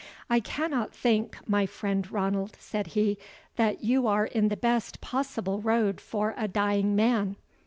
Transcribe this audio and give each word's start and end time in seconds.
"I 0.31 0.39
cannot 0.39 0.95
think, 0.95 1.37
my 1.47 1.67
friend 1.67 2.09
Ranald," 2.11 2.57
said 2.59 2.87
he, 2.97 3.19
"that 3.55 3.83
you 3.83 4.07
are 4.07 4.25
in 4.25 4.47
the 4.47 4.57
best 4.57 4.99
possible 4.99 5.59
road 5.61 6.01
for 6.01 6.33
a 6.37 6.47
dying 6.47 6.95
man. 6.95 7.35